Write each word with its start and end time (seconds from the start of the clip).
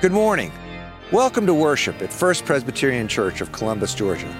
Good 0.00 0.12
morning. 0.12 0.50
Welcome 1.12 1.44
to 1.44 1.52
worship 1.52 2.00
at 2.00 2.10
First 2.10 2.46
Presbyterian 2.46 3.06
Church 3.06 3.42
of 3.42 3.52
Columbus, 3.52 3.94
Georgia. 3.94 4.34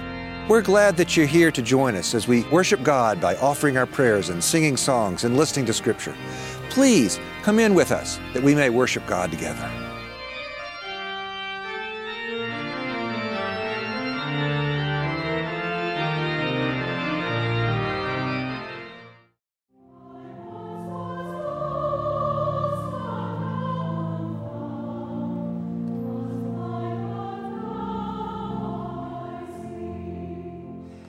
We're 0.49 0.63
glad 0.63 0.97
that 0.97 1.15
you're 1.15 1.27
here 1.27 1.51
to 1.51 1.61
join 1.61 1.95
us 1.95 2.15
as 2.15 2.27
we 2.27 2.41
worship 2.49 2.81
God 2.81 3.21
by 3.21 3.35
offering 3.35 3.77
our 3.77 3.85
prayers 3.85 4.29
and 4.29 4.43
singing 4.43 4.75
songs 4.75 5.23
and 5.23 5.37
listening 5.37 5.67
to 5.67 5.73
Scripture. 5.73 6.15
Please 6.71 7.19
come 7.43 7.59
in 7.59 7.75
with 7.75 7.91
us 7.91 8.19
that 8.33 8.41
we 8.41 8.55
may 8.55 8.71
worship 8.71 9.05
God 9.05 9.29
together. 9.29 9.90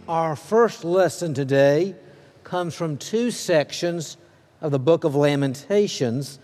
Our 0.08 0.34
first 0.34 0.84
lesson 0.84 1.32
today 1.32 1.94
comes 2.42 2.74
from 2.74 2.96
two 2.96 3.30
sections 3.30 4.16
of 4.60 4.72
the 4.72 4.80
book 4.80 5.04
of 5.04 5.14
Lamentations. 5.14 6.40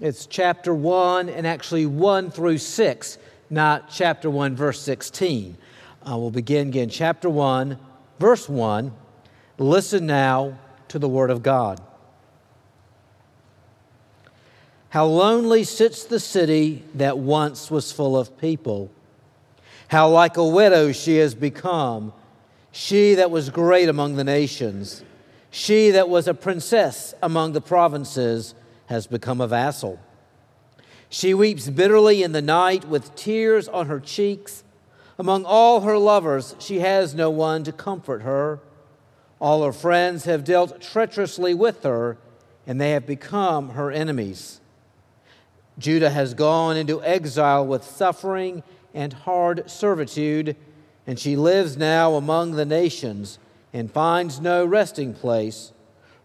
It's 0.00 0.24
chapter 0.24 0.74
1 0.74 1.28
and 1.28 1.46
actually 1.46 1.84
1 1.84 2.30
through 2.30 2.56
6, 2.56 3.18
not 3.50 3.90
chapter 3.90 4.30
1, 4.30 4.56
verse 4.56 4.80
16. 4.80 5.58
Uh, 6.08 6.16
we'll 6.16 6.30
begin 6.30 6.68
again, 6.68 6.88
chapter 6.88 7.28
1, 7.28 7.78
verse 8.18 8.48
1. 8.48 8.90
Listen 9.58 10.06
now 10.06 10.58
to 10.88 10.98
the 10.98 11.08
word 11.08 11.28
of 11.28 11.42
God. 11.42 11.82
How 14.88 15.04
lonely 15.04 15.64
sits 15.64 16.04
the 16.04 16.20
city 16.20 16.82
that 16.94 17.18
once 17.18 17.70
was 17.70 17.92
full 17.92 18.16
of 18.16 18.38
people. 18.38 18.90
How 19.88 20.08
like 20.08 20.38
a 20.38 20.46
widow 20.46 20.92
she 20.92 21.18
has 21.18 21.34
become 21.34 22.14
she 22.74 23.14
that 23.14 23.30
was 23.30 23.50
great 23.50 23.88
among 23.88 24.16
the 24.16 24.24
nations, 24.24 25.04
she 25.48 25.92
that 25.92 26.08
was 26.08 26.26
a 26.26 26.34
princess 26.34 27.14
among 27.22 27.52
the 27.52 27.60
provinces, 27.60 28.52
has 28.86 29.06
become 29.06 29.40
a 29.40 29.46
vassal. 29.46 30.00
She 31.08 31.34
weeps 31.34 31.70
bitterly 31.70 32.24
in 32.24 32.32
the 32.32 32.42
night 32.42 32.84
with 32.88 33.14
tears 33.14 33.68
on 33.68 33.86
her 33.86 34.00
cheeks. 34.00 34.64
Among 35.20 35.44
all 35.44 35.82
her 35.82 35.96
lovers, 35.96 36.56
she 36.58 36.80
has 36.80 37.14
no 37.14 37.30
one 37.30 37.62
to 37.62 37.70
comfort 37.70 38.22
her. 38.22 38.58
All 39.40 39.62
her 39.62 39.72
friends 39.72 40.24
have 40.24 40.42
dealt 40.42 40.80
treacherously 40.80 41.54
with 41.54 41.84
her, 41.84 42.18
and 42.66 42.80
they 42.80 42.90
have 42.90 43.06
become 43.06 43.70
her 43.70 43.92
enemies. 43.92 44.60
Judah 45.78 46.10
has 46.10 46.34
gone 46.34 46.76
into 46.76 47.00
exile 47.04 47.64
with 47.64 47.84
suffering 47.84 48.64
and 48.92 49.12
hard 49.12 49.70
servitude 49.70 50.56
and 51.06 51.18
she 51.18 51.36
lives 51.36 51.76
now 51.76 52.14
among 52.14 52.52
the 52.52 52.64
nations 52.64 53.38
and 53.72 53.90
finds 53.90 54.40
no 54.40 54.64
resting 54.64 55.12
place. 55.12 55.72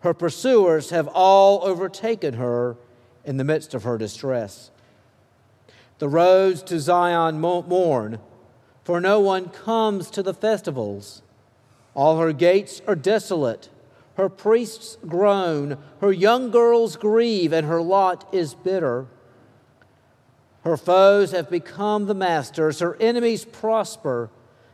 Her 0.02 0.14
pursuers 0.14 0.92
have 0.92 1.08
all 1.08 1.64
overtaken 1.64 2.36
her 2.36 2.78
in 3.26 3.38
the 3.38 3.44
midst 3.44 3.74
of 3.74 3.84
her 3.84 3.98
distress. 3.98 4.72
The 5.98 6.08
roads 6.08 6.64
to 6.64 6.80
Zion 6.80 7.40
mourn, 7.40 8.20
for 8.84 9.02
no 9.02 9.20
one 9.20 9.50
comes 9.50 10.10
to 10.12 10.24
the 10.24 10.34
festivals. 10.34 11.22
All 11.94 12.20
her 12.20 12.32
gates 12.32 12.82
are 12.88 12.96
desolate. 12.96 13.70
Her 14.16 14.30
priests 14.30 14.98
groan, 15.06 15.78
her 16.00 16.12
young 16.12 16.52
girls 16.52 16.96
grieve, 16.96 17.52
and 17.52 17.68
her 17.68 17.82
lot 17.82 18.34
is 18.34 18.54
bitter. 18.54 19.08
Her 20.64 20.78
foes 20.78 21.32
have 21.32 21.50
become 21.50 22.06
the 22.06 22.14
masters, 22.14 22.80
her 22.80 22.96
enemies 23.02 23.44
prosper 23.44 24.30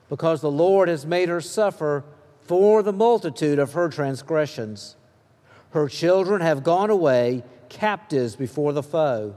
because 0.09 0.41
the 0.41 0.51
Lord 0.51 0.87
has 0.87 1.05
made 1.05 1.29
her 1.29 1.41
suffer 1.41 2.03
for 2.41 2.83
the 2.83 2.93
multitude 2.93 3.59
of 3.59 3.73
her 3.73 3.89
transgressions. 3.89 4.95
Her 5.71 5.89
children 5.89 6.41
have 6.41 6.63
gone 6.63 6.89
away 6.89 7.43
captives 7.69 8.35
before 8.35 8.71
the 8.71 8.83
foe. 8.83 9.35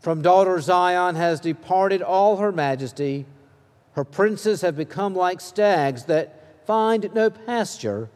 From 0.00 0.22
daughter 0.22 0.60
Zion 0.60 1.14
has 1.14 1.40
departed 1.40 2.00
all 2.00 2.38
her 2.38 2.52
majesty. 2.52 3.26
Her 3.92 4.04
princes 4.04 4.62
have 4.62 4.76
become 4.76 5.14
like 5.14 5.40
stags 5.40 6.04
that 6.06 6.66
find 6.66 7.12
no 7.14 7.28
pasture. 7.28 8.08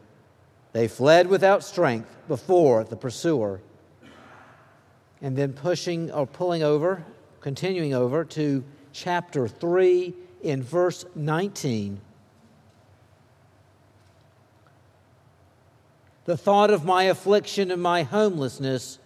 They 0.73 0.87
fled 0.87 1.27
without 1.27 1.63
strength 1.63 2.09
before 2.27 2.83
the 2.83 2.97
pursuer. 2.97 3.61
And 5.21 5.37
then 5.37 5.53
pushing 5.53 6.11
or 6.11 6.25
pulling 6.25 6.63
over, 6.63 7.05
continuing 7.39 7.93
over 7.93 8.25
to 8.25 8.63
chapter 8.91 9.47
3 9.47 10.13
in 10.45 10.61
verse 10.61 11.05
19. 11.15 11.99
The 16.25 16.37
thought 16.37 16.69
of 16.69 16.85
my 16.85 17.03
affliction 17.03 17.71
and 17.71 17.81
my 17.81 18.03
homelessness 18.03 18.99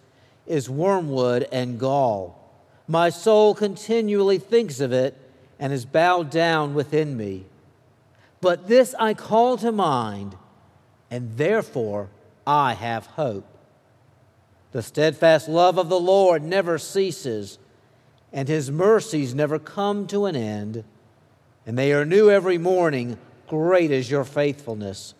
is 0.46 0.68
wormwood 0.68 1.48
and 1.50 1.80
gall. 1.80 2.36
My 2.86 3.08
soul 3.08 3.54
continually 3.54 4.38
thinks 4.38 4.80
of 4.80 4.92
it 4.92 5.16
and 5.58 5.72
is 5.72 5.86
bowed 5.86 6.28
down 6.28 6.74
within 6.74 7.16
me. 7.16 7.46
But 8.42 8.68
this 8.68 8.94
I 8.98 9.14
call 9.14 9.56
to 9.58 9.72
mind, 9.72 10.36
and 11.10 11.38
therefore 11.38 12.10
I 12.46 12.74
have 12.74 13.06
hope. 13.06 13.46
The 14.72 14.82
steadfast 14.82 15.48
love 15.48 15.78
of 15.78 15.88
the 15.88 16.00
Lord 16.00 16.42
never 16.42 16.76
ceases, 16.76 17.58
and 18.30 18.46
his 18.46 18.70
mercies 18.70 19.34
never 19.34 19.58
come 19.58 20.06
to 20.08 20.26
an 20.26 20.36
end 20.36 20.84
and 21.66 21.78
they 21.78 21.92
are 21.92 22.04
new 22.04 22.30
every 22.30 22.58
morning. 22.58 23.18
Great 23.48 23.90
is 23.90 24.10
your 24.10 24.24
faithfulness. 24.24 25.14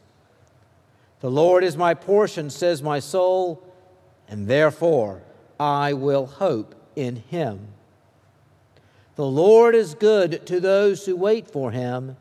The 1.20 1.30
Lord 1.30 1.64
is 1.64 1.76
my 1.76 1.94
portion, 1.94 2.48
says 2.50 2.82
my 2.82 2.98
soul, 2.98 3.62
and 4.28 4.48
therefore 4.48 5.22
I 5.58 5.92
will 5.92 6.26
hope 6.26 6.74
in 6.96 7.16
him. 7.16 7.68
The 9.16 9.26
Lord 9.26 9.74
is 9.74 9.94
good 9.94 10.46
to 10.46 10.60
those 10.60 11.04
who 11.04 11.14
wait 11.14 11.50
for 11.50 11.72
him, 11.72 12.16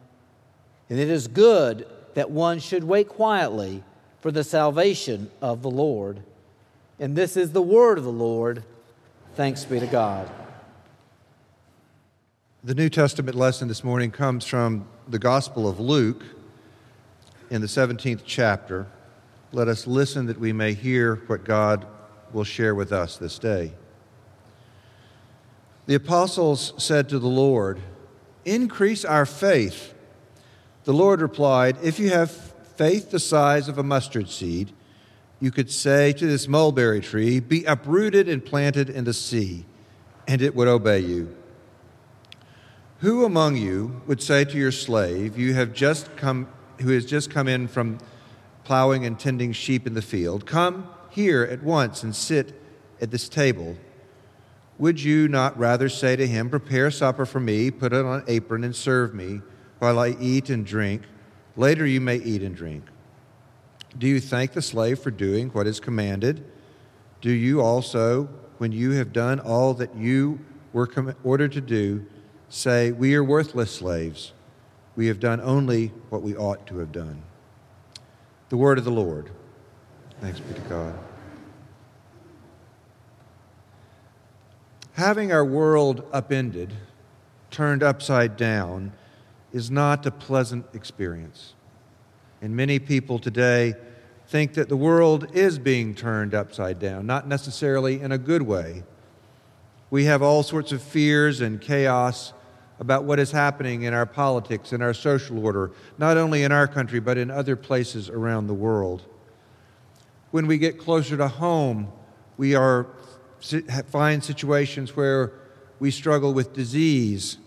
and 0.90 1.00
it 1.00 1.10
is 1.10 1.28
good 1.28 1.88
that 2.16 2.30
one 2.30 2.60
should 2.60 2.84
wait 2.84 3.08
quietly 3.08 3.84
for 4.20 4.32
the 4.32 4.44
salvation 4.44 5.32
of 5.42 5.62
the 5.62 5.72
Lord. 5.72 6.22
And 7.00 7.16
this 7.16 7.38
is 7.38 7.54
the 7.54 7.62
word 7.62 7.98
of 7.98 8.04
the 8.04 8.12
Lord. 8.12 8.64
Thanks 9.36 9.64
be 9.64 9.80
to 9.80 9.88
God. 9.88 10.30
The 12.62 12.76
New 12.76 12.90
Testament 12.90 13.38
lesson 13.38 13.70
this 13.70 13.86
morning 13.86 14.12
comes 14.12 14.44
from 14.44 14.86
the 15.08 15.18
Gospel 15.18 15.66
of 15.66 15.80
Luke 15.80 16.26
in 17.50 17.62
the 17.62 17.68
17th 17.68 18.24
chapter. 18.26 18.86
Let 19.54 19.70
us 19.70 19.88
listen 19.88 20.26
that 20.26 20.38
we 20.38 20.52
may 20.52 20.74
hear 20.74 21.22
what 21.28 21.46
God 21.46 21.88
will 22.34 22.44
share 22.44 22.76
with 22.76 22.92
us 22.92 23.16
this 23.16 23.40
day. 23.40 23.72
The 25.86 25.96
apostles 25.96 26.74
said 26.76 27.08
to 27.10 27.20
the 27.20 27.30
Lord, 27.30 27.80
Increase 28.44 29.06
our 29.06 29.26
faith. 29.26 29.94
The 30.84 30.94
Lord 30.94 31.22
replied, 31.22 31.78
If 31.82 31.98
you 31.98 32.10
have 32.10 32.30
faith 32.76 33.10
the 33.10 33.22
size 33.22 33.70
of 33.70 33.78
a 33.78 33.84
mustard 33.84 34.28
seed, 34.30 34.74
you 35.40 35.50
could 35.50 35.72
say 35.72 36.12
to 36.12 36.28
this 36.28 36.46
mulberry 36.46 37.00
tree, 37.00 37.40
Be 37.40 37.64
uprooted 37.64 38.28
and 38.28 38.46
planted 38.46 38.90
in 38.90 39.06
the 39.06 39.14
sea, 39.14 39.66
and 40.28 40.42
it 40.42 40.54
would 40.56 40.68
obey 40.68 41.00
you. 41.00 41.38
Who 43.00 43.24
among 43.24 43.56
you 43.56 44.02
would 44.08 44.22
say 44.22 44.44
to 44.44 44.58
your 44.58 44.74
slave, 44.74 45.38
you 45.38 45.54
have 45.54 45.74
just 45.74 46.18
come, 46.18 46.50
who 46.82 46.90
has 46.90 47.06
just 47.06 47.32
come 47.32 47.48
in 47.48 47.70
from 47.70 47.98
plowing 48.66 49.06
and 49.06 49.18
tending 49.18 49.54
sheep 49.54 49.88
in 49.88 49.94
the 49.94 50.02
field, 50.02 50.46
come 50.46 50.90
here 51.10 51.44
at 51.44 51.64
once 51.64 52.04
and 52.04 52.14
sit 52.14 52.62
at 53.00 53.10
this 53.10 53.30
table? 53.30 53.78
Would 54.80 55.02
you 55.02 55.30
not 55.30 55.58
rather 55.58 55.88
say 55.88 56.18
to 56.18 56.28
him, 56.28 56.50
Prepare 56.50 56.92
supper 56.92 57.26
for 57.26 57.40
me, 57.40 57.72
put 57.72 57.94
on 57.94 58.06
an 58.06 58.24
apron, 58.28 58.66
and 58.66 58.76
serve 58.76 59.14
me 59.14 59.42
while 59.80 59.98
I 59.98 60.18
eat 60.20 60.50
and 60.50 60.66
drink? 60.66 61.04
Later 61.56 61.86
you 61.86 62.02
may 62.02 62.18
eat 62.18 62.44
and 62.44 62.56
drink. 62.56 62.84
Do 63.98 64.08
you 64.08 64.20
thank 64.20 64.52
the 64.52 64.62
slave 64.62 65.00
for 65.00 65.10
doing 65.10 65.50
what 65.50 65.68
is 65.68 65.80
commanded? 65.80 66.44
Do 67.22 67.32
you 67.32 67.62
also, 67.62 68.26
when 68.58 68.74
you 68.74 68.92
have 68.92 69.14
done 69.14 69.40
all 69.40 69.74
that 69.76 69.96
you 69.96 70.40
were 70.74 71.16
ordered 71.24 71.54
to 71.54 71.62
do, 71.62 72.06
say, 72.50 72.92
We 72.92 73.16
are 73.16 73.24
worthless 73.24 73.72
slaves. 73.72 74.34
We 74.96 75.08
have 75.08 75.20
done 75.20 75.40
only 75.40 75.94
what 76.10 76.22
we 76.22 76.36
ought 76.36 76.68
to 76.68 76.80
have 76.80 76.92
done. 76.92 77.24
The 78.50 78.58
word 78.58 78.78
of 78.78 78.84
the 78.84 78.92
Lord. 78.92 79.30
Thanks 80.20 80.40
be 80.40 80.54
to 80.54 80.62
God. 80.62 81.00
Having 84.94 85.32
our 85.32 85.46
world 85.46 86.04
upended, 86.12 86.74
turned 87.52 87.82
upside 87.82 88.36
down, 88.36 88.92
is 89.54 89.72
not 89.72 90.06
a 90.06 90.12
pleasant 90.12 90.66
experience. 90.74 91.54
And 92.42 92.56
many 92.56 92.80
people 92.80 93.20
today 93.20 93.76
think 94.28 94.54
that 94.56 94.70
the 94.70 94.76
world 94.76 95.34
is 95.34 95.58
being 95.58 95.96
turned 95.96 96.34
upside 96.34 96.80
down, 96.80 97.06
not 97.06 97.28
necessarily 97.28 98.02
in 98.02 98.12
a 98.12 98.18
good 98.18 98.42
way. 98.42 98.84
We 99.90 100.06
have 100.06 100.22
all 100.22 100.44
sorts 100.44 100.72
of 100.72 100.82
fears 100.82 101.42
and 101.42 101.60
chaos 101.60 102.34
about 102.80 103.04
what 103.04 103.20
is 103.20 103.32
happening 103.32 103.84
in 103.84 103.94
our 103.94 104.06
politics, 104.06 104.72
in 104.72 104.82
our 104.82 104.94
social 104.94 105.44
order, 105.44 105.72
not 105.98 106.18
only 106.18 106.44
in 106.44 106.52
our 106.52 106.68
country, 106.68 107.00
but 107.00 107.18
in 107.18 107.30
other 107.30 107.56
places 107.56 108.10
around 108.10 108.48
the 108.48 108.54
world. 108.54 109.04
When 110.32 110.48
we 110.48 110.58
get 110.58 110.78
closer 110.78 111.18
to 111.18 111.28
home, 111.28 111.92
we 112.38 112.56
are, 112.56 112.88
find 113.88 114.24
situations 114.24 114.96
where 114.96 115.34
we 115.80 115.92
struggle 115.92 116.34
with 116.34 116.54
disease 116.54 117.38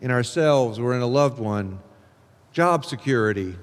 in 0.00 0.10
ourselves 0.10 0.78
or 0.78 0.94
in 0.94 1.02
a 1.02 1.06
loved 1.06 1.40
one, 1.40 1.80
job 2.52 2.84
security, 2.84 3.56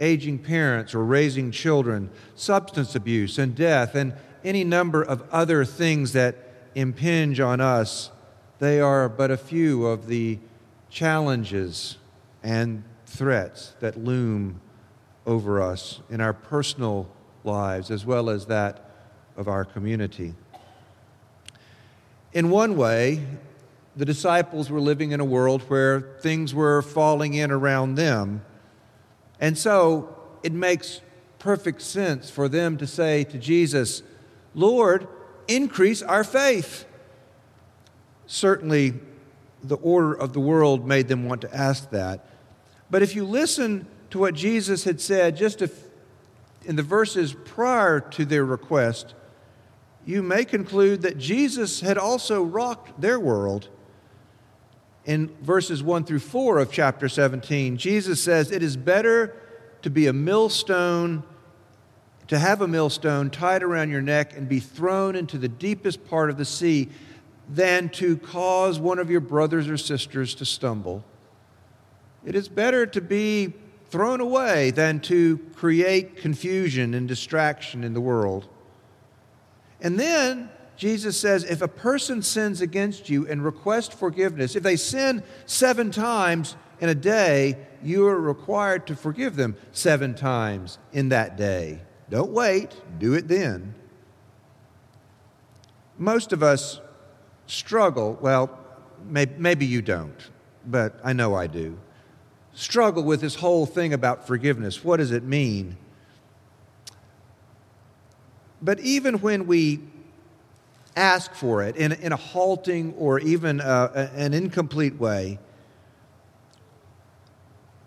aging 0.00 0.38
parents 0.38 0.94
or 0.94 1.04
raising 1.04 1.50
children, 1.50 2.10
substance 2.34 2.94
abuse 2.94 3.38
and 3.38 3.54
death, 3.54 3.94
and 3.94 4.12
any 4.44 4.64
number 4.64 5.02
of 5.02 5.22
other 5.30 5.64
things 5.64 6.12
that 6.12 6.36
impinge 6.74 7.38
on 7.38 7.60
us. 7.60 8.10
They 8.58 8.80
are 8.80 9.08
but 9.08 9.30
a 9.30 9.36
few 9.36 9.86
of 9.86 10.06
the 10.06 10.38
challenges 10.90 11.96
and 12.42 12.82
threats 13.06 13.74
that 13.80 13.96
loom 13.96 14.60
over 15.26 15.60
us 15.62 16.00
in 16.10 16.20
our 16.20 16.32
personal 16.32 17.08
lives 17.44 17.90
as 17.90 18.04
well 18.04 18.30
as 18.30 18.46
that 18.46 18.90
of 19.36 19.48
our 19.48 19.64
community. 19.64 20.34
In 22.32 22.50
one 22.50 22.76
way, 22.76 23.26
the 23.96 24.04
disciples 24.04 24.70
were 24.70 24.80
living 24.80 25.12
in 25.12 25.20
a 25.20 25.24
world 25.24 25.62
where 25.62 26.00
things 26.20 26.54
were 26.54 26.82
falling 26.82 27.34
in 27.34 27.50
around 27.50 27.96
them. 27.96 28.44
And 29.40 29.56
so 29.56 30.16
it 30.42 30.52
makes 30.52 31.00
perfect 31.38 31.82
sense 31.82 32.30
for 32.30 32.48
them 32.48 32.76
to 32.78 32.86
say 32.86 33.24
to 33.24 33.38
Jesus, 33.38 34.02
Lord, 34.54 35.08
increase 35.46 36.02
our 36.02 36.24
faith. 36.24 36.84
Certainly, 38.26 38.94
the 39.62 39.76
order 39.76 40.12
of 40.12 40.32
the 40.32 40.40
world 40.40 40.86
made 40.86 41.08
them 41.08 41.28
want 41.28 41.40
to 41.42 41.54
ask 41.54 41.90
that. 41.90 42.28
But 42.90 43.02
if 43.02 43.14
you 43.14 43.24
listen 43.24 43.86
to 44.10 44.18
what 44.18 44.34
Jesus 44.34 44.84
had 44.84 45.00
said 45.00 45.36
just 45.36 45.62
in 46.64 46.76
the 46.76 46.82
verses 46.82 47.34
prior 47.44 48.00
to 48.00 48.24
their 48.24 48.44
request, 48.44 49.14
you 50.06 50.22
may 50.22 50.44
conclude 50.44 51.02
that 51.02 51.18
Jesus 51.18 51.80
had 51.80 51.98
also 51.98 52.42
rocked 52.42 53.00
their 53.00 53.20
world. 53.20 53.68
In 55.04 55.28
verses 55.42 55.82
1 55.82 56.04
through 56.04 56.20
4 56.20 56.58
of 56.58 56.72
chapter 56.72 57.08
17, 57.08 57.76
Jesus 57.76 58.22
says, 58.22 58.50
It 58.50 58.62
is 58.62 58.76
better 58.76 59.36
to 59.82 59.90
be 59.90 60.06
a 60.06 60.12
millstone, 60.12 61.22
to 62.26 62.38
have 62.38 62.60
a 62.60 62.68
millstone 62.68 63.30
tied 63.30 63.62
around 63.62 63.90
your 63.90 64.02
neck 64.02 64.36
and 64.36 64.48
be 64.48 64.60
thrown 64.60 65.16
into 65.16 65.38
the 65.38 65.48
deepest 65.48 66.06
part 66.06 66.30
of 66.30 66.36
the 66.36 66.44
sea 66.44 66.88
than 67.48 67.88
to 67.88 68.16
cause 68.18 68.78
one 68.78 68.98
of 68.98 69.10
your 69.10 69.20
brothers 69.20 69.68
or 69.68 69.76
sisters 69.76 70.34
to 70.36 70.44
stumble. 70.44 71.04
It 72.24 72.34
is 72.34 72.48
better 72.48 72.86
to 72.86 73.00
be 73.00 73.54
thrown 73.90 74.20
away 74.20 74.70
than 74.70 75.00
to 75.00 75.38
create 75.54 76.16
confusion 76.16 76.92
and 76.94 77.08
distraction 77.08 77.84
in 77.84 77.94
the 77.94 78.00
world. 78.00 78.46
And 79.80 79.98
then 79.98 80.50
Jesus 80.76 81.18
says 81.18 81.44
if 81.44 81.62
a 81.62 81.68
person 81.68 82.22
sins 82.22 82.60
against 82.60 83.08
you 83.08 83.26
and 83.26 83.44
requests 83.44 83.94
forgiveness, 83.94 84.56
if 84.56 84.62
they 84.62 84.76
sin 84.76 85.22
seven 85.46 85.90
times 85.90 86.56
in 86.80 86.88
a 86.88 86.94
day, 86.94 87.56
you 87.82 88.06
are 88.06 88.20
required 88.20 88.86
to 88.88 88.96
forgive 88.96 89.36
them 89.36 89.56
seven 89.72 90.14
times 90.14 90.78
in 90.92 91.08
that 91.08 91.36
day. 91.36 91.80
Don't 92.10 92.30
wait, 92.30 92.74
do 92.98 93.14
it 93.14 93.26
then. 93.28 93.74
Most 95.96 96.32
of 96.32 96.42
us 96.42 96.80
struggle, 97.48 98.16
well, 98.20 98.56
maybe 99.04 99.66
you 99.66 99.82
don't, 99.82 100.30
but 100.64 101.00
I 101.02 101.12
know 101.12 101.34
I 101.34 101.48
do, 101.48 101.78
struggle 102.54 103.02
with 103.02 103.20
this 103.20 103.34
whole 103.34 103.66
thing 103.66 103.92
about 103.92 104.26
forgiveness. 104.26 104.84
What 104.84 104.98
does 104.98 105.10
it 105.10 105.24
mean? 105.24 105.76
But 108.60 108.80
even 108.80 109.20
when 109.20 109.46
we 109.46 109.80
ask 110.96 111.32
for 111.32 111.62
it 111.62 111.76
in, 111.76 111.92
in 111.92 112.12
a 112.12 112.16
halting 112.16 112.94
or 112.98 113.18
even 113.20 113.60
uh, 113.60 114.10
an 114.14 114.34
incomplete 114.34 114.98
way, 114.98 115.38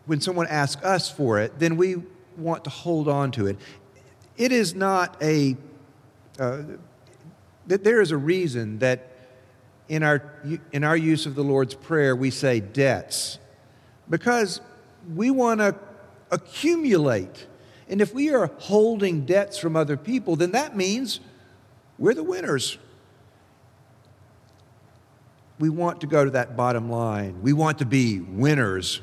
when 0.06 0.22
someone 0.22 0.48
asks 0.48 0.84
us 0.84 1.10
for 1.10 1.40
it, 1.40 1.60
then 1.60 1.78
we 1.78 1.98
want 2.38 2.63
to 2.63 2.69
hold 2.69 3.08
on 3.08 3.31
to 3.31 3.48
it. 3.48 3.58
It 4.38 4.52
is 4.52 4.74
not 4.74 5.22
a, 5.22 5.56
uh, 6.40 6.63
that 7.68 7.84
there 7.84 8.02
is 8.02 8.12
a 8.12 8.18
reason 8.18 8.80
that 8.80 9.11
in 9.91 10.03
our, 10.03 10.23
in 10.71 10.85
our 10.85 10.95
use 10.95 11.25
of 11.25 11.35
the 11.35 11.43
Lord's 11.43 11.73
Prayer, 11.73 12.15
we 12.15 12.29
say 12.29 12.61
debts 12.61 13.39
because 14.09 14.61
we 15.13 15.29
want 15.29 15.59
to 15.59 15.75
accumulate. 16.31 17.45
And 17.89 17.99
if 17.99 18.13
we 18.13 18.33
are 18.33 18.49
holding 18.59 19.25
debts 19.25 19.57
from 19.57 19.75
other 19.75 19.97
people, 19.97 20.38
then 20.38 20.51
that 20.51 20.77
means 20.77 21.19
we're 21.99 22.13
the 22.13 22.23
winners. 22.23 22.77
We 25.59 25.67
want 25.67 25.99
to 26.01 26.07
go 26.07 26.23
to 26.23 26.31
that 26.31 26.55
bottom 26.55 26.89
line. 26.89 27.41
We 27.41 27.51
want 27.51 27.79
to 27.79 27.85
be 27.85 28.21
winners. 28.21 29.01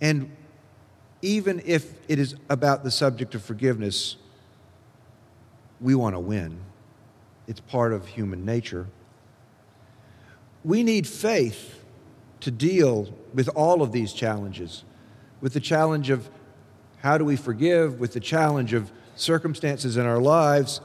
And 0.00 0.34
even 1.20 1.60
if 1.66 1.92
it 2.08 2.18
is 2.18 2.36
about 2.48 2.84
the 2.84 2.90
subject 2.90 3.34
of 3.34 3.44
forgiveness, 3.44 4.16
we 5.78 5.94
want 5.94 6.14
to 6.14 6.20
win. 6.20 6.58
It's 7.46 7.60
part 7.60 7.92
of 7.92 8.06
human 8.06 8.46
nature. 8.46 8.86
We 10.64 10.82
need 10.82 11.06
faith 11.06 11.84
to 12.40 12.50
deal 12.50 13.14
with 13.32 13.48
all 13.54 13.82
of 13.82 13.92
these 13.92 14.12
challenges 14.12 14.84
with 15.44 15.52
the 15.52 15.60
challenge 15.60 16.08
of 16.08 16.30
how 17.02 17.18
do 17.18 17.24
we 17.26 17.36
forgive, 17.36 18.00
with 18.00 18.14
the 18.14 18.20
challenge 18.20 18.72
of 18.72 18.90
circumstances 19.14 19.98
in 19.98 20.06
our 20.06 20.18
lives, 20.18 20.80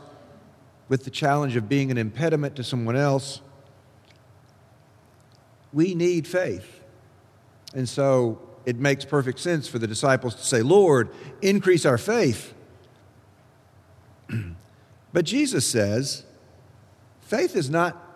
with 0.89 1.05
the 1.05 1.09
challenge 1.09 1.55
of 1.55 1.69
being 1.69 1.91
an 1.91 1.97
impediment 1.97 2.57
to 2.57 2.63
someone 2.65 2.97
else. 2.97 3.39
We 5.71 5.95
need 5.95 6.27
faith. 6.27 6.81
And 7.73 7.87
so 7.87 8.41
it 8.65 8.75
makes 8.75 9.05
perfect 9.05 9.39
sense 9.39 9.65
for 9.69 9.79
the 9.79 9.87
disciples 9.87 10.35
to 10.35 10.43
say, 10.43 10.61
Lord, 10.61 11.09
increase 11.41 11.85
our 11.85 11.97
faith. 11.97 12.53
but 15.13 15.23
Jesus 15.23 15.65
says, 15.65 16.25
faith 17.21 17.55
is 17.55 17.69
not 17.69 18.08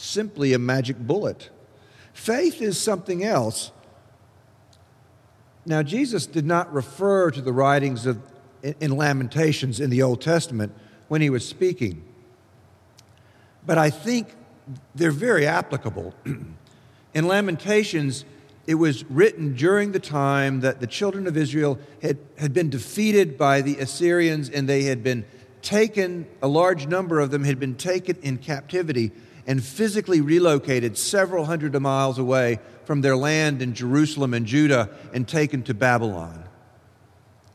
simply 0.00 0.52
a 0.52 0.58
magic 0.58 0.98
bullet. 0.98 1.50
Faith 2.12 2.62
is 2.62 2.78
something 2.78 3.24
else. 3.24 3.72
Now, 5.66 5.82
Jesus 5.82 6.26
did 6.26 6.46
not 6.46 6.72
refer 6.72 7.30
to 7.30 7.40
the 7.40 7.52
writings 7.52 8.06
of, 8.06 8.20
in 8.62 8.96
Lamentations 8.96 9.80
in 9.80 9.90
the 9.90 10.02
Old 10.02 10.20
Testament 10.20 10.72
when 11.08 11.20
he 11.20 11.30
was 11.30 11.46
speaking, 11.46 12.04
but 13.66 13.78
I 13.78 13.90
think 13.90 14.34
they're 14.94 15.10
very 15.10 15.46
applicable. 15.46 16.14
in 17.14 17.26
Lamentations, 17.26 18.24
it 18.66 18.74
was 18.74 19.04
written 19.10 19.54
during 19.54 19.92
the 19.92 20.00
time 20.00 20.60
that 20.60 20.80
the 20.80 20.86
children 20.86 21.26
of 21.26 21.36
Israel 21.36 21.78
had, 22.02 22.18
had 22.38 22.52
been 22.52 22.70
defeated 22.70 23.38
by 23.38 23.62
the 23.62 23.78
Assyrians 23.78 24.50
and 24.50 24.68
they 24.68 24.84
had 24.84 25.02
been 25.02 25.24
taken, 25.62 26.26
a 26.42 26.48
large 26.48 26.86
number 26.86 27.20
of 27.20 27.30
them 27.30 27.44
had 27.44 27.58
been 27.58 27.74
taken 27.74 28.16
in 28.22 28.38
captivity 28.38 29.12
and 29.48 29.64
physically 29.64 30.20
relocated 30.20 30.98
several 30.98 31.46
hundred 31.46 31.72
miles 31.80 32.18
away 32.18 32.60
from 32.84 33.00
their 33.00 33.16
land 33.16 33.62
in 33.62 33.72
Jerusalem 33.72 34.34
and 34.34 34.44
Judah 34.44 34.90
and 35.14 35.26
taken 35.26 35.62
to 35.64 35.74
Babylon. 35.74 36.44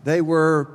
They 0.04 0.20
were 0.20 0.72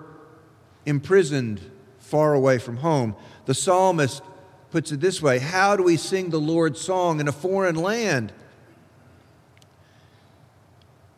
imprisoned 0.86 1.60
far 1.98 2.34
away 2.34 2.58
from 2.58 2.78
home. 2.78 3.16
The 3.46 3.54
psalmist 3.54 4.22
puts 4.70 4.92
it 4.92 5.00
this 5.00 5.20
way 5.20 5.40
How 5.40 5.76
do 5.76 5.82
we 5.82 5.96
sing 5.96 6.30
the 6.30 6.40
Lord's 6.40 6.80
song 6.80 7.18
in 7.18 7.26
a 7.26 7.32
foreign 7.32 7.76
land? 7.76 8.32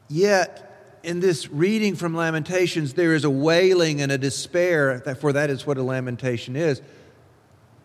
Yet, 0.09 0.99
in 1.03 1.21
this 1.21 1.51
reading 1.51 1.95
from 1.95 2.17
Lamentations, 2.17 2.95
there 2.95 3.15
is 3.15 3.25
a 3.25 3.31
wailing 3.31 4.01
and 4.01 4.11
a 4.11 4.19
despair, 4.19 5.01
for 5.21 5.33
that 5.35 5.51
is 5.51 5.67
what 5.67 5.77
a 5.77 5.83
lamentation 5.83 6.57
is. 6.57 6.81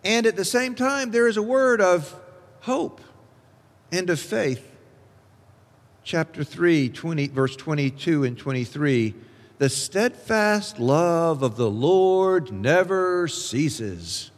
And 0.05 0.27
at 0.27 0.35
the 0.35 0.45
same 0.45 0.75
time, 0.75 1.09
there 1.09 1.27
is 1.27 1.35
a 1.35 1.41
word 1.41 1.81
of 1.81 2.15
hope 2.61 3.01
and 3.91 4.07
of 4.11 4.19
faith. 4.19 4.63
Chapter 6.03 6.43
3, 6.43 6.89
20, 6.89 7.27
verse 7.29 7.55
22 7.55 8.23
and 8.23 8.37
23. 8.37 9.15
The 9.57 9.69
steadfast 9.69 10.79
love 10.79 11.41
of 11.41 11.55
the 11.55 11.69
Lord 11.69 12.51
never 12.51 13.27
ceases. 13.27 14.29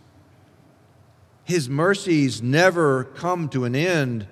His 1.43 1.67
mercies 1.67 2.41
never 2.41 3.03
come 3.03 3.49
to 3.49 3.65
an 3.65 3.75
end. 3.75 4.25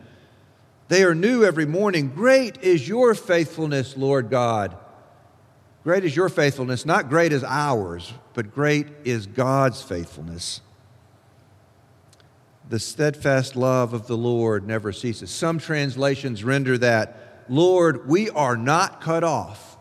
They 0.87 1.03
are 1.03 1.15
new 1.15 1.43
every 1.43 1.65
morning. 1.65 2.09
Great 2.15 2.61
is 2.61 2.87
your 2.87 3.13
faithfulness, 3.13 3.97
Lord 3.97 4.29
God. 4.29 4.77
Great 5.83 6.05
is 6.05 6.15
your 6.15 6.29
faithfulness, 6.29 6.85
not 6.85 7.09
great 7.09 7.33
as 7.33 7.43
ours, 7.43 8.13
but 8.33 8.53
great 8.55 8.87
is 9.03 9.27
God's 9.27 9.81
faithfulness. 9.81 10.61
The 12.69 12.79
steadfast 12.79 13.55
love 13.55 13.93
of 13.93 14.07
the 14.07 14.17
Lord 14.17 14.67
never 14.67 14.91
ceases. 14.91 15.29
Some 15.29 15.59
translations 15.59 16.43
render 16.43 16.77
that, 16.79 17.45
Lord, 17.47 18.07
we 18.07 18.29
are 18.31 18.57
not 18.57 19.01
cut 19.01 19.23
off. 19.23 19.77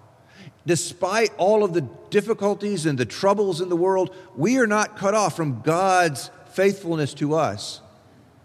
Despite 0.66 1.32
all 1.36 1.64
of 1.64 1.74
the 1.74 1.88
difficulties 2.10 2.86
and 2.86 2.98
the 2.98 3.06
troubles 3.06 3.60
in 3.60 3.68
the 3.68 3.76
world, 3.76 4.14
we 4.36 4.58
are 4.58 4.66
not 4.66 4.96
cut 4.96 5.14
off 5.14 5.36
from 5.36 5.62
God's 5.62 6.30
faithfulness 6.52 7.14
to 7.14 7.34
us. 7.34 7.80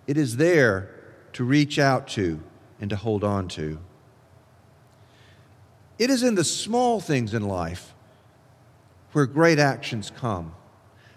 It 0.07 0.17
is 0.17 0.37
there 0.37 0.89
to 1.33 1.43
reach 1.43 1.77
out 1.77 2.07
to 2.09 2.41
and 2.81 2.89
to 2.89 2.95
hold 2.95 3.23
on 3.23 3.47
to. 3.49 3.79
It 5.97 6.09
is 6.09 6.23
in 6.23 6.35
the 6.35 6.43
small 6.43 6.99
things 6.99 7.33
in 7.33 7.47
life 7.47 7.93
where 9.11 9.25
great 9.25 9.59
actions 9.59 10.11
come. 10.15 10.53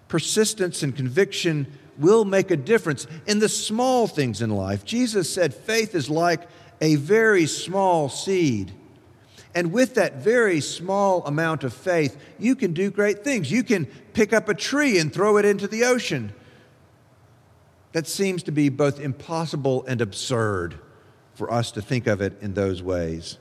Persistence 0.08 0.82
and 0.82 0.94
conviction 0.94 1.78
will 2.02 2.26
make 2.26 2.50
a 2.50 2.56
difference 2.56 3.06
in 3.26 3.38
the 3.38 3.48
small 3.48 4.06
things 4.06 4.42
in 4.42 4.50
life. 4.50 4.84
Jesus 4.84 5.32
said 5.32 5.54
faith 5.54 5.94
is 5.94 6.10
like 6.10 6.46
a 6.82 6.96
very 6.96 7.46
small 7.46 8.10
seed. 8.10 8.72
And 9.54 9.72
with 9.72 9.94
that 9.94 10.16
very 10.16 10.60
small 10.60 11.24
amount 11.26 11.64
of 11.64 11.72
faith, 11.72 12.16
you 12.38 12.56
can 12.56 12.72
do 12.72 12.90
great 12.90 13.22
things. 13.22 13.50
You 13.50 13.62
can 13.62 13.86
pick 14.14 14.32
up 14.32 14.48
a 14.48 14.54
tree 14.54 14.98
and 14.98 15.12
throw 15.12 15.36
it 15.36 15.44
into 15.44 15.68
the 15.68 15.84
ocean. 15.84 16.32
That 17.92 18.06
seems 18.06 18.42
to 18.44 18.52
be 18.52 18.68
both 18.68 18.98
impossible 18.98 19.84
and 19.86 20.00
absurd 20.00 20.78
for 21.34 21.52
us 21.52 21.70
to 21.72 21.82
think 21.82 22.06
of 22.06 22.20
it 22.20 22.38
in 22.40 22.54
those 22.54 22.82
ways. 22.82 23.38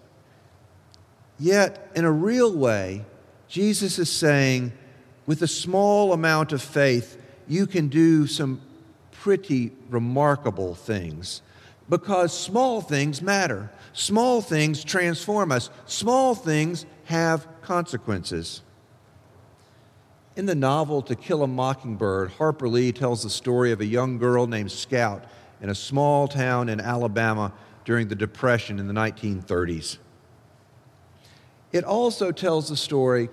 Yet, 1.40 1.92
in 1.96 2.06
a 2.06 2.12
real 2.12 2.54
way, 2.54 3.06
Jesus 3.48 3.98
is 3.98 4.12
saying, 4.12 4.74
with 5.26 5.42
a 5.42 5.48
small 5.48 6.14
amount 6.14 6.52
of 6.52 6.62
faith, 6.62 7.21
you 7.52 7.68
can 7.68 7.90
do 7.90 8.26
some 8.28 8.62
pretty 9.12 9.74
remarkable 9.90 10.74
things 10.74 11.42
because 11.90 12.32
small 12.32 12.80
things 12.80 13.22
matter. 13.22 13.70
Small 13.92 14.42
things 14.42 14.86
transform 14.86 15.52
us, 15.52 15.70
small 15.86 16.34
things 16.34 16.86
have 17.06 17.46
consequences. 17.62 18.62
In 20.38 20.46
the 20.46 20.56
novel 20.56 21.02
To 21.02 21.14
Kill 21.14 21.44
a 21.44 21.48
Mockingbird, 21.48 22.32
Harper 22.32 22.70
Lee 22.70 22.94
tells 22.94 23.22
the 23.22 23.30
story 23.30 23.74
of 23.74 23.82
a 23.82 23.86
young 23.86 24.18
girl 24.18 24.48
named 24.48 24.72
Scout 24.72 25.26
in 25.60 25.70
a 25.70 25.76
small 25.76 26.30
town 26.30 26.70
in 26.70 26.80
Alabama 26.80 27.52
during 27.84 28.08
the 28.08 28.16
Depression 28.16 28.80
in 28.80 28.88
the 28.88 28.94
1930s. 28.94 29.98
It 31.74 31.84
also 31.84 32.32
tells 32.32 32.70
the 32.70 32.78
story 32.78 33.28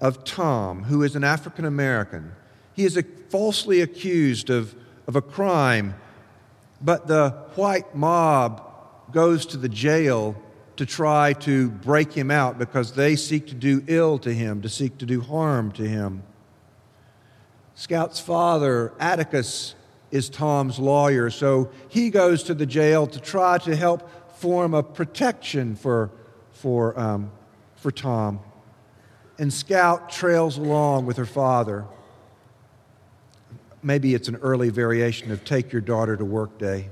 of 0.00 0.24
Tom, 0.24 0.82
who 0.84 1.04
is 1.04 1.14
an 1.14 1.22
African 1.22 1.64
American. 1.64 2.32
He 2.78 2.84
is 2.84 2.96
falsely 3.28 3.80
accused 3.80 4.50
of, 4.50 4.72
of 5.08 5.16
a 5.16 5.20
crime, 5.20 5.96
but 6.80 7.08
the 7.08 7.30
white 7.56 7.92
mob 7.96 8.62
goes 9.10 9.46
to 9.46 9.56
the 9.56 9.68
jail 9.68 10.40
to 10.76 10.86
try 10.86 11.32
to 11.32 11.70
break 11.70 12.12
him 12.12 12.30
out 12.30 12.56
because 12.56 12.92
they 12.92 13.16
seek 13.16 13.48
to 13.48 13.56
do 13.56 13.82
ill 13.88 14.16
to 14.20 14.32
him, 14.32 14.62
to 14.62 14.68
seek 14.68 14.96
to 14.98 15.06
do 15.06 15.20
harm 15.20 15.72
to 15.72 15.88
him. 15.88 16.22
Scout's 17.74 18.20
father, 18.20 18.92
Atticus, 19.00 19.74
is 20.12 20.28
Tom's 20.28 20.78
lawyer, 20.78 21.30
so 21.30 21.72
he 21.88 22.10
goes 22.10 22.44
to 22.44 22.54
the 22.54 22.64
jail 22.64 23.08
to 23.08 23.18
try 23.18 23.58
to 23.58 23.74
help 23.74 24.08
form 24.36 24.72
a 24.72 24.84
protection 24.84 25.74
for, 25.74 26.12
for, 26.52 26.96
um, 26.96 27.32
for 27.74 27.90
Tom. 27.90 28.38
And 29.36 29.52
Scout 29.52 30.10
trails 30.10 30.58
along 30.58 31.06
with 31.06 31.16
her 31.16 31.26
father. 31.26 31.84
Maybe 33.82 34.14
it's 34.14 34.28
an 34.28 34.36
early 34.36 34.70
variation 34.70 35.30
of 35.30 35.44
take 35.44 35.72
your 35.72 35.80
daughter 35.80 36.16
to 36.16 36.24
work 36.24 36.58
day. 36.58 36.90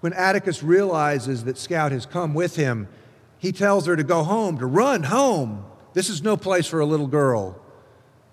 When 0.00 0.12
Atticus 0.12 0.62
realizes 0.62 1.44
that 1.44 1.58
Scout 1.58 1.92
has 1.92 2.06
come 2.06 2.34
with 2.34 2.56
him, 2.56 2.88
he 3.38 3.52
tells 3.52 3.86
her 3.86 3.96
to 3.96 4.04
go 4.04 4.22
home, 4.22 4.58
to 4.58 4.66
run 4.66 5.04
home. 5.04 5.64
This 5.92 6.08
is 6.08 6.22
no 6.22 6.36
place 6.36 6.66
for 6.66 6.80
a 6.80 6.86
little 6.86 7.06
girl. 7.06 7.60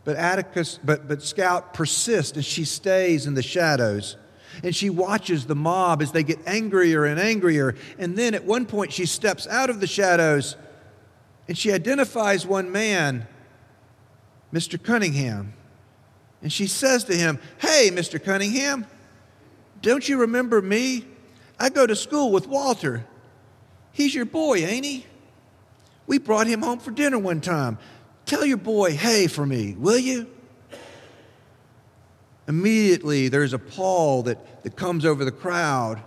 But 0.04 0.18
Atticus, 0.18 0.80
but, 0.84 1.08
but 1.08 1.24
Scout 1.24 1.74
persists 1.74 2.36
and 2.36 2.46
she 2.46 2.66
stays 2.66 3.26
in 3.26 3.34
the 3.34 3.42
shadows. 3.42 4.18
And 4.64 4.76
she 4.76 4.90
watches 4.90 5.46
the 5.46 5.56
mob 5.56 6.02
as 6.02 6.12
they 6.12 6.24
get 6.24 6.40
angrier 6.48 7.06
and 7.06 7.20
angrier. 7.20 7.76
And 7.98 8.16
then 8.16 8.36
at 8.36 8.46
one 8.46 8.66
point, 8.66 8.94
she 8.94 9.06
steps 9.06 9.48
out 9.48 9.70
of 9.70 9.80
the 9.80 9.88
shadows 9.88 10.56
and 11.48 11.58
she 11.58 11.72
identifies 11.72 12.46
one 12.46 12.72
man, 12.72 13.28
Mr. 14.56 14.82
Cunningham. 14.82 15.54
And 16.42 16.52
she 16.52 16.66
says 16.66 17.04
to 17.06 17.14
him, 17.16 17.40
Hey, 17.58 17.90
Mr. 17.92 18.24
Cunningham, 18.24 18.86
don't 19.82 20.08
you 20.08 20.22
remember 20.22 20.62
me? 20.62 21.06
I 21.60 21.70
go 21.70 21.86
to 21.86 21.96
school 21.96 22.32
with 22.32 22.48
Walter. 22.48 23.06
He's 23.92 24.16
your 24.16 24.26
boy, 24.26 24.60
ain't 24.60 24.86
he? 24.86 25.06
We 26.08 26.20
brought 26.20 26.48
him 26.48 26.62
home 26.62 26.80
for 26.80 26.92
dinner 26.92 27.20
one 27.20 27.42
time. 27.42 27.78
Tell 28.26 28.46
your 28.46 28.58
boy, 28.58 28.96
hey, 28.96 29.28
for 29.28 29.46
me, 29.46 29.76
will 29.78 29.98
you? 29.98 30.28
Immediately, 32.48 33.28
there's 33.28 33.54
a 33.54 33.60
pall 33.60 34.24
that, 34.24 34.64
that 34.64 34.76
comes 34.76 35.06
over 35.06 35.26
the 35.26 35.32
crowd, 35.32 36.02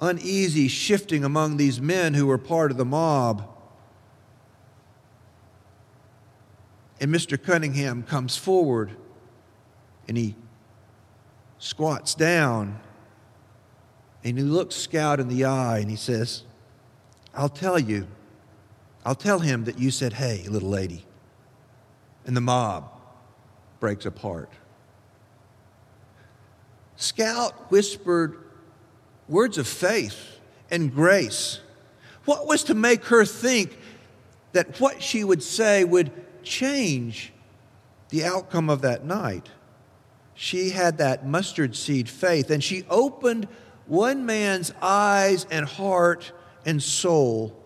uneasy 0.00 0.68
shifting 0.68 1.24
among 1.24 1.56
these 1.56 1.80
men 1.80 2.14
who 2.14 2.26
were 2.26 2.38
part 2.38 2.70
of 2.70 2.76
the 2.76 2.84
mob. 2.84 3.53
And 7.00 7.12
Mr. 7.12 7.40
Cunningham 7.42 8.02
comes 8.02 8.36
forward 8.36 8.92
and 10.06 10.16
he 10.16 10.36
squats 11.58 12.14
down 12.14 12.80
and 14.22 14.38
he 14.38 14.44
looks 14.44 14.74
Scout 14.74 15.20
in 15.20 15.28
the 15.28 15.44
eye 15.44 15.78
and 15.78 15.90
he 15.90 15.96
says, 15.96 16.44
I'll 17.34 17.48
tell 17.48 17.78
you, 17.78 18.06
I'll 19.04 19.14
tell 19.14 19.40
him 19.40 19.64
that 19.64 19.78
you 19.78 19.90
said, 19.90 20.14
hey, 20.14 20.46
little 20.48 20.70
lady. 20.70 21.04
And 22.26 22.36
the 22.36 22.40
mob 22.40 22.90
breaks 23.80 24.06
apart. 24.06 24.50
Scout 26.96 27.70
whispered 27.70 28.38
words 29.28 29.58
of 29.58 29.66
faith 29.66 30.38
and 30.70 30.94
grace. 30.94 31.60
What 32.24 32.46
was 32.46 32.64
to 32.64 32.74
make 32.74 33.04
her 33.06 33.26
think 33.26 33.76
that 34.52 34.80
what 34.80 35.02
she 35.02 35.24
would 35.24 35.42
say 35.42 35.84
would 35.84 36.10
change 36.44 37.32
the 38.10 38.24
outcome 38.24 38.70
of 38.70 38.82
that 38.82 39.04
night? 39.04 39.48
She 40.34 40.70
had 40.70 40.98
that 40.98 41.26
mustard 41.26 41.76
seed 41.76 42.08
faith, 42.08 42.50
and 42.50 42.62
she 42.62 42.84
opened 42.90 43.48
one 43.86 44.26
man's 44.26 44.72
eyes 44.82 45.46
and 45.50 45.66
heart 45.66 46.32
and 46.66 46.82
soul. 46.82 47.56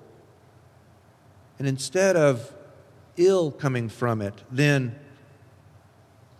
And 1.58 1.66
instead 1.66 2.16
of 2.16 2.52
ill 3.16 3.50
coming 3.50 3.88
from 3.88 4.22
it, 4.22 4.34
then 4.50 4.98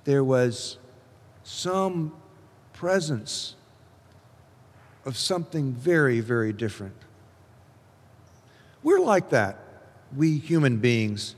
there 0.05 0.25
was 0.25 0.79
some 1.43 2.15
presence 2.73 3.57
of 5.05 5.17
something 5.17 5.73
very, 5.73 6.21
very 6.21 6.53
different. 6.53 6.95
We're 8.83 9.01
like 9.01 9.31
that, 9.31 9.59
we 10.15 10.39
human 10.39 10.77
beings. 10.79 11.35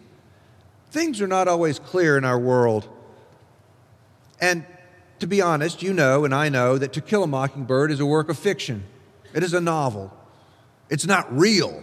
Things 0.91 1.21
are 1.21 1.29
not 1.29 1.47
always 1.47 1.79
clear 1.79 2.19
in 2.19 2.25
our 2.25 2.39
world. 2.39 2.89
And 4.41 4.65
to 5.21 5.27
be 5.27 5.41
honest, 5.41 5.83
you 5.83 5.93
know 5.93 6.25
and 6.25 6.35
I 6.35 6.49
know 6.49 6.79
that 6.79 6.93
To 6.95 7.01
Kill 7.01 7.23
a 7.23 7.27
Mockingbird 7.27 7.91
is 7.91 8.01
a 8.01 8.07
work 8.07 8.29
of 8.29 8.39
fiction. 8.39 8.85
It 9.33 9.43
is 9.43 9.55
a 9.55 9.61
novel. 9.61 10.13
It's 10.89 11.07
not 11.07 11.33
real. 11.37 11.83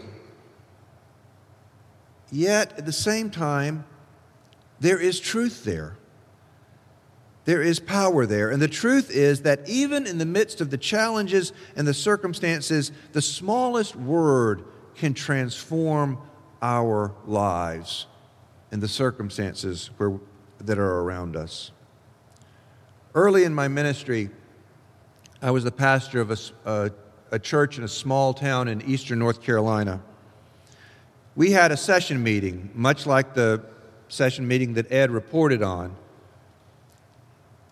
Yet, 2.29 2.77
at 2.77 2.85
the 2.85 2.91
same 2.91 3.29
time, 3.29 3.85
there 4.81 4.99
is 4.99 5.19
truth 5.19 5.63
there. 5.63 5.95
There 7.45 7.61
is 7.61 7.79
power 7.79 8.25
there. 8.25 8.49
And 8.49 8.61
the 8.61 8.67
truth 8.67 9.09
is 9.09 9.43
that 9.43 9.69
even 9.69 10.05
in 10.05 10.17
the 10.17 10.25
midst 10.25 10.59
of 10.59 10.69
the 10.69 10.77
challenges 10.77 11.53
and 11.77 11.87
the 11.87 11.93
circumstances, 11.93 12.91
the 13.13 13.21
smallest 13.21 13.95
word 13.95 14.65
can 14.95 15.13
transform 15.13 16.17
our 16.61 17.13
lives 17.25 18.07
and 18.71 18.81
the 18.81 18.87
circumstances 18.87 19.89
where, 19.97 20.19
that 20.59 20.77
are 20.77 20.99
around 21.01 21.35
us. 21.35 21.71
Early 23.15 23.43
in 23.43 23.53
my 23.53 23.67
ministry, 23.67 24.29
I 25.41 25.51
was 25.51 25.63
the 25.63 25.71
pastor 25.71 26.19
of 26.19 26.31
a, 26.31 26.37
a, 26.65 26.91
a 27.31 27.39
church 27.39 27.77
in 27.77 27.83
a 27.83 27.87
small 27.87 28.33
town 28.33 28.67
in 28.67 28.81
eastern 28.81 29.19
North 29.19 29.41
Carolina. 29.41 30.01
We 31.35 31.51
had 31.51 31.71
a 31.71 31.77
session 31.77 32.23
meeting, 32.23 32.71
much 32.73 33.05
like 33.05 33.33
the 33.33 33.63
session 34.07 34.47
meeting 34.47 34.73
that 34.73 34.91
Ed 34.91 35.11
reported 35.11 35.61
on. 35.61 35.95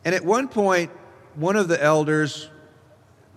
And 0.03 0.13
at 0.13 0.23
one 0.23 0.47
point, 0.47 0.91
one 1.33 1.55
of 1.55 1.67
the 1.67 1.81
elders 1.81 2.49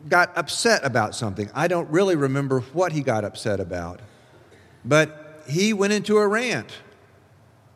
got 0.09 0.37
upset 0.37 0.85
about 0.85 1.15
something. 1.15 1.51
I 1.55 1.67
don't 1.67 1.89
really 1.91 2.15
remember 2.15 2.61
what 2.61 2.93
he 2.93 3.01
got 3.01 3.25
upset 3.25 3.59
about, 3.59 4.01
but 4.85 5.43
he 5.49 5.73
went 5.73 5.93
into 5.93 6.19
a 6.19 6.29
rant. 6.29 6.73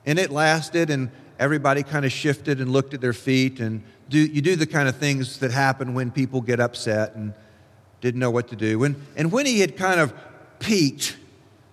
And 0.04 0.18
it 0.18 0.30
lasted, 0.30 0.90
and 0.90 1.10
everybody 1.38 1.82
kind 1.82 2.04
of 2.04 2.12
shifted 2.12 2.60
and 2.60 2.72
looked 2.72 2.94
at 2.94 3.00
their 3.00 3.12
feet, 3.12 3.60
and 3.60 3.82
do, 4.08 4.18
you 4.18 4.42
do 4.42 4.56
the 4.56 4.66
kind 4.66 4.88
of 4.88 4.96
things 4.96 5.38
that 5.38 5.50
happen 5.50 5.94
when 5.94 6.10
people 6.10 6.40
get 6.40 6.60
upset 6.60 7.14
and 7.14 7.34
didn't 8.00 8.20
know 8.20 8.30
what 8.30 8.48
to 8.48 8.56
do. 8.56 8.84
And, 8.84 8.96
and 9.16 9.32
when 9.32 9.46
he 9.46 9.60
had 9.60 9.76
kind 9.76 10.00
of 10.00 10.12
peaked 10.58 11.16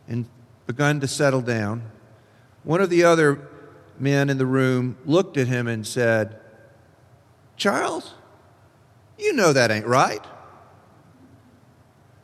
and 0.08 0.26
begun 0.68 1.00
to 1.02 1.08
settle 1.08 1.42
down, 1.42 1.84
one 2.64 2.82
of 2.82 2.90
the 2.90 3.04
other 3.04 3.48
men 4.00 4.30
in 4.30 4.38
the 4.38 4.46
room 4.46 4.98
looked 5.06 5.38
at 5.38 5.48
him 5.48 5.68
and 5.68 5.86
said, 5.86 6.40
Charles, 7.58 8.14
you 9.18 9.34
know 9.34 9.52
that 9.52 9.70
ain't 9.70 9.86
right. 9.86 10.24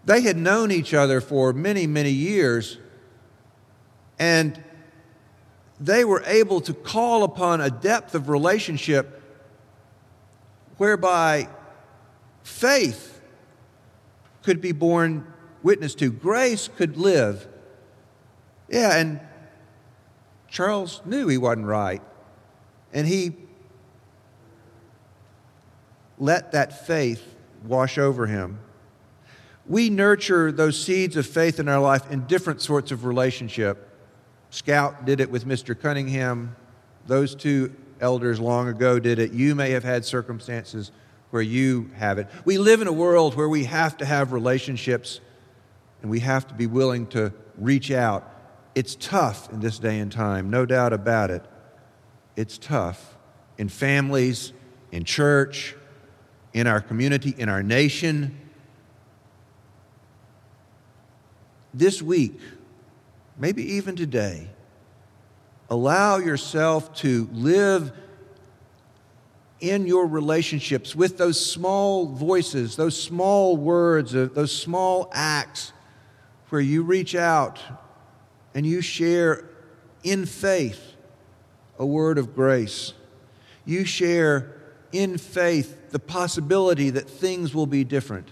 They 0.05 0.21
had 0.21 0.37
known 0.37 0.71
each 0.71 0.93
other 0.93 1.19
for 1.19 1.51
many, 1.51 1.87
many 1.87 2.11
years, 2.11 2.77
and 4.19 4.63
they 5.79 6.05
were 6.05 6.23
able 6.25 6.61
to 6.61 6.73
call 6.73 7.23
upon 7.23 7.61
a 7.61 7.69
depth 7.69 8.15
of 8.15 8.29
relationship 8.29 9.21
whereby 10.77 11.47
faith 12.43 13.21
could 14.43 14.61
be 14.61 14.71
borne 14.71 15.25
witness 15.63 15.95
to, 15.95 16.11
grace 16.11 16.69
could 16.77 16.97
live. 16.97 17.47
Yeah, 18.69 18.97
and 18.97 19.19
Charles 20.47 21.01
knew 21.05 21.27
he 21.27 21.37
wasn't 21.37 21.65
right, 21.65 22.01
and 22.93 23.07
he 23.07 23.33
let 26.17 26.51
that 26.53 26.85
faith 26.85 27.35
wash 27.63 27.97
over 27.97 28.27
him. 28.27 28.59
We 29.67 29.89
nurture 29.89 30.51
those 30.51 30.81
seeds 30.81 31.17
of 31.17 31.25
faith 31.25 31.59
in 31.59 31.67
our 31.67 31.79
life 31.79 32.09
in 32.11 32.27
different 32.27 32.61
sorts 32.61 32.91
of 32.91 33.03
relationship. 33.03 33.94
Scout 34.49 35.05
did 35.05 35.19
it 35.19 35.29
with 35.29 35.45
Mr. 35.45 35.79
Cunningham. 35.79 36.55
Those 37.07 37.35
two 37.35 37.73
elders 37.99 38.39
long 38.39 38.67
ago 38.67 38.99
did 38.99 39.19
it. 39.19 39.31
You 39.31 39.55
may 39.55 39.71
have 39.71 39.83
had 39.83 40.05
circumstances 40.05 40.91
where 41.31 41.41
you 41.41 41.89
have 41.95 42.17
it. 42.17 42.27
We 42.45 42.57
live 42.57 42.81
in 42.81 42.87
a 42.87 42.93
world 42.93 43.35
where 43.35 43.49
we 43.49 43.65
have 43.65 43.97
to 43.97 44.05
have 44.05 44.31
relationships 44.31 45.19
and 46.01 46.09
we 46.09 46.19
have 46.19 46.47
to 46.47 46.53
be 46.53 46.67
willing 46.67 47.07
to 47.07 47.33
reach 47.57 47.91
out. 47.91 48.31
It's 48.75 48.95
tough 48.95 49.51
in 49.51 49.59
this 49.59 49.79
day 49.79 49.99
and 49.99 50.11
time, 50.11 50.49
no 50.49 50.65
doubt 50.65 50.93
about 50.93 51.31
it. 51.31 51.43
It's 52.35 52.57
tough 52.57 53.15
in 53.57 53.69
families, 53.69 54.53
in 54.91 55.03
church, 55.03 55.75
in 56.53 56.67
our 56.67 56.81
community, 56.81 57.33
in 57.37 57.49
our 57.49 57.63
nation. 57.63 58.37
This 61.73 62.01
week, 62.01 62.39
maybe 63.37 63.73
even 63.73 63.95
today, 63.95 64.47
allow 65.69 66.17
yourself 66.17 66.93
to 66.95 67.29
live 67.31 67.91
in 69.59 69.87
your 69.87 70.05
relationships 70.05 70.95
with 70.95 71.17
those 71.17 71.43
small 71.43 72.05
voices, 72.07 72.75
those 72.75 73.01
small 73.01 73.57
words, 73.57 74.13
uh, 74.13 74.29
those 74.33 74.51
small 74.51 75.09
acts 75.13 75.71
where 76.49 76.61
you 76.61 76.83
reach 76.83 77.15
out 77.15 77.59
and 78.53 78.65
you 78.65 78.81
share 78.81 79.49
in 80.03 80.25
faith 80.25 80.93
a 81.79 81.85
word 81.85 82.17
of 82.17 82.35
grace. 82.35 82.93
You 83.65 83.85
share 83.85 84.61
in 84.91 85.17
faith 85.17 85.89
the 85.89 85.99
possibility 85.99 86.89
that 86.91 87.09
things 87.09 87.53
will 87.53 87.65
be 87.65 87.83
different. 87.83 88.29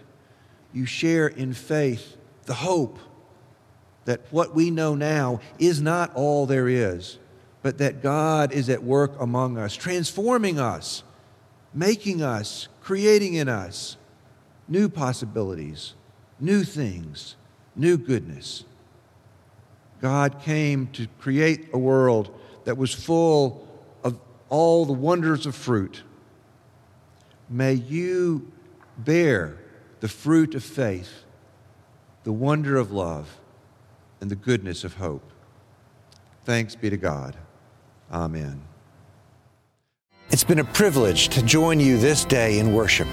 You 0.71 0.85
share 0.85 1.27
in 1.27 1.53
faith 1.53 2.15
the 2.45 2.53
hope 2.53 2.99
that 4.05 4.21
what 4.31 4.53
we 4.53 4.69
know 4.69 4.95
now 4.95 5.39
is 5.59 5.81
not 5.81 6.13
all 6.15 6.45
there 6.45 6.67
is, 6.67 7.17
but 7.61 7.77
that 7.77 8.01
God 8.01 8.51
is 8.51 8.69
at 8.69 8.83
work 8.83 9.13
among 9.19 9.57
us, 9.57 9.75
transforming 9.75 10.59
us, 10.59 11.03
making 11.73 12.21
us, 12.21 12.67
creating 12.81 13.35
in 13.35 13.47
us 13.47 13.97
new 14.67 14.89
possibilities, 14.89 15.93
new 16.39 16.63
things, 16.63 17.35
new 17.75 17.97
goodness. 17.97 18.65
God 20.01 20.41
came 20.41 20.87
to 20.87 21.07
create 21.19 21.69
a 21.73 21.77
world 21.77 22.37
that 22.65 22.77
was 22.77 22.93
full 22.93 23.67
of 24.03 24.19
all 24.49 24.85
the 24.85 24.93
wonders 24.93 25.45
of 25.45 25.55
fruit 25.55 26.03
May 27.53 27.73
you 27.73 28.51
bear 28.97 29.59
the 29.99 30.07
fruit 30.07 30.55
of 30.55 30.63
faith, 30.63 31.23
the 32.23 32.31
wonder 32.31 32.77
of 32.77 32.91
love, 32.91 33.37
and 34.23 34.31
the 34.31 34.35
goodness 34.37 34.85
of 34.85 34.93
hope. 34.93 35.21
Thanks 36.45 36.77
be 36.77 36.89
to 36.89 36.95
God. 36.95 37.35
Amen. 38.09 38.61
It's 40.29 40.45
been 40.45 40.59
a 40.59 40.63
privilege 40.63 41.27
to 41.27 41.43
join 41.43 41.77
you 41.77 41.97
this 41.97 42.23
day 42.23 42.59
in 42.59 42.71
worship. 42.73 43.09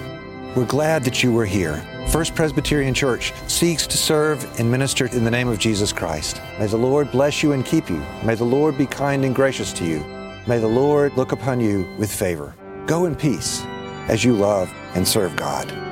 We're 0.55 0.65
glad 0.65 1.03
that 1.03 1.21
you 1.21 1.33
were 1.33 1.45
here. 1.45 1.85
First 2.07 2.33
Presbyterian 2.33 2.93
Church 2.93 3.33
seeks 3.47 3.85
to 3.87 3.97
serve 3.97 4.57
and 4.57 4.71
minister 4.71 5.07
in 5.07 5.25
the 5.25 5.31
name 5.31 5.49
of 5.49 5.59
Jesus 5.59 5.91
Christ. 5.91 6.41
May 6.57 6.67
the 6.67 6.77
Lord 6.77 7.11
bless 7.11 7.43
you 7.43 7.51
and 7.51 7.65
keep 7.65 7.89
you. 7.89 8.01
May 8.23 8.35
the 8.35 8.45
Lord 8.45 8.77
be 8.77 8.85
kind 8.85 9.25
and 9.25 9.35
gracious 9.35 9.73
to 9.73 9.85
you. 9.85 9.99
May 10.47 10.59
the 10.59 10.67
Lord 10.67 11.17
look 11.17 11.33
upon 11.33 11.59
you 11.59 11.93
with 11.99 12.09
favor. 12.09 12.55
Go 12.85 13.03
in 13.03 13.17
peace 13.17 13.63
as 14.07 14.23
you 14.23 14.33
love 14.33 14.73
and 14.95 15.05
serve 15.05 15.35
God. 15.35 15.90